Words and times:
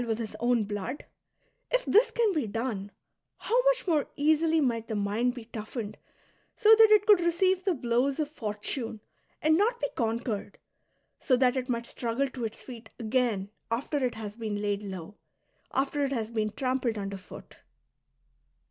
with 0.07 0.17
his 0.17 0.35
own 0.39 0.63
blood,— 0.63 1.05
if 1.75 1.85
this 1.85 2.09
can 2.09 2.33
be 2.33 2.47
done, 2.47 2.89
how 3.37 3.61
much 3.65 3.85
more 3.85 4.07
easily 4.15 4.59
might 4.59 4.87
the 4.87 4.95
mind 4.95 5.35
be 5.35 5.45
toughened 5.45 5.95
so 6.57 6.69
that 6.69 6.89
it 6.89 7.05
could 7.05 7.21
receive 7.21 7.63
the 7.65 7.75
blows 7.75 8.17
of 8.19 8.27
Fortune 8.27 8.99
and 9.43 9.55
not 9.55 9.79
be 9.79 9.87
con 9.95 10.19
quered, 10.19 10.55
so 11.19 11.37
that 11.37 11.55
it 11.55 11.69
might 11.69 11.85
struggle 11.85 12.27
to 12.29 12.45
its 12.45 12.63
feet 12.63 12.89
again 12.97 13.51
after 13.69 14.03
it 14.03 14.15
has 14.15 14.35
been 14.35 14.59
laid 14.59 14.81
low, 14.81 15.17
after 15.71 16.03
it 16.03 16.11
has 16.13 16.31
been 16.31 16.49
trampled 16.51 16.97
under 16.97 17.15
foot 17.17 17.61